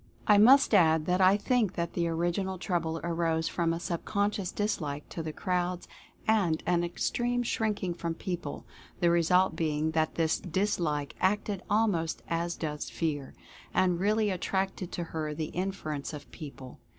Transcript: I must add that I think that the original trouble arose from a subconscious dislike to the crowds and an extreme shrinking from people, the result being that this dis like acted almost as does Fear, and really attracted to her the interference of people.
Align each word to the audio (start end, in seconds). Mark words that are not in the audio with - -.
I 0.25 0.39
must 0.39 0.73
add 0.73 1.05
that 1.05 1.21
I 1.21 1.37
think 1.37 1.73
that 1.73 1.93
the 1.93 2.07
original 2.07 2.57
trouble 2.57 2.99
arose 3.03 3.47
from 3.47 3.71
a 3.71 3.79
subconscious 3.79 4.51
dislike 4.51 5.07
to 5.09 5.21
the 5.21 5.31
crowds 5.31 5.87
and 6.27 6.63
an 6.65 6.83
extreme 6.83 7.43
shrinking 7.43 7.93
from 7.93 8.15
people, 8.15 8.65
the 8.99 9.11
result 9.11 9.55
being 9.55 9.91
that 9.91 10.15
this 10.15 10.39
dis 10.39 10.79
like 10.79 11.15
acted 11.21 11.61
almost 11.69 12.23
as 12.27 12.55
does 12.55 12.89
Fear, 12.89 13.35
and 13.75 13.99
really 13.99 14.31
attracted 14.31 14.91
to 14.93 15.03
her 15.03 15.35
the 15.35 15.49
interference 15.49 16.13
of 16.13 16.31
people. 16.31 16.79